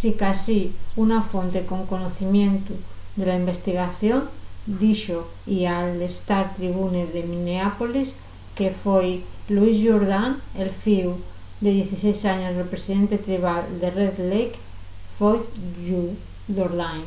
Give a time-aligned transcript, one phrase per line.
[0.00, 0.60] sicasí
[1.04, 2.74] una fonte con conocimientu
[3.18, 4.20] de la investigación
[4.82, 8.08] díxo-y al star-tribune de minneapolis
[8.56, 9.08] que foi
[9.54, 10.30] louis jourdan
[10.62, 11.08] el fíu
[11.64, 14.56] de 16 años del presidente tribal de red lake
[15.14, 15.44] floyd
[16.56, 17.06] jourdain